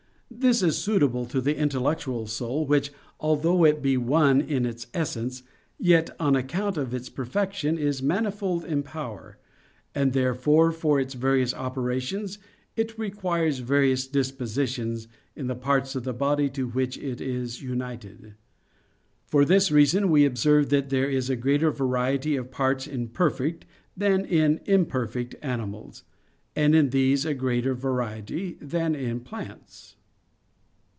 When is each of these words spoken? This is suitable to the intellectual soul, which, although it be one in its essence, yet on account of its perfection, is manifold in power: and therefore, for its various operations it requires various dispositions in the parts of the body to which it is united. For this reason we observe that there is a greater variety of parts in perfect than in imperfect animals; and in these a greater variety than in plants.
This 0.33 0.63
is 0.63 0.77
suitable 0.77 1.25
to 1.27 1.39
the 1.41 1.57
intellectual 1.57 2.25
soul, 2.25 2.65
which, 2.65 2.91
although 3.19 3.63
it 3.65 3.81
be 3.81 3.95
one 3.97 4.39
in 4.41 4.65
its 4.65 4.87
essence, 4.93 5.43
yet 5.77 6.15
on 6.21 6.35
account 6.37 6.77
of 6.77 6.93
its 6.95 7.09
perfection, 7.09 7.77
is 7.77 8.01
manifold 8.01 8.63
in 8.65 8.81
power: 8.81 9.37
and 9.93 10.13
therefore, 10.13 10.71
for 10.71 10.99
its 11.01 11.13
various 11.15 11.53
operations 11.53 12.39
it 12.77 12.97
requires 12.97 13.59
various 13.59 14.07
dispositions 14.07 15.07
in 15.35 15.45
the 15.47 15.53
parts 15.55 15.93
of 15.95 16.05
the 16.05 16.13
body 16.13 16.49
to 16.51 16.65
which 16.69 16.97
it 16.97 17.19
is 17.21 17.61
united. 17.61 18.33
For 19.27 19.43
this 19.45 19.69
reason 19.69 20.09
we 20.09 20.25
observe 20.25 20.69
that 20.69 20.89
there 20.89 21.09
is 21.09 21.29
a 21.29 21.35
greater 21.35 21.69
variety 21.71 22.35
of 22.37 22.49
parts 22.49 22.87
in 22.87 23.09
perfect 23.09 23.65
than 23.97 24.25
in 24.25 24.61
imperfect 24.65 25.35
animals; 25.43 26.03
and 26.55 26.73
in 26.73 26.89
these 26.89 27.25
a 27.25 27.33
greater 27.35 27.75
variety 27.75 28.57
than 28.61 28.95
in 28.95 29.19
plants. 29.19 29.97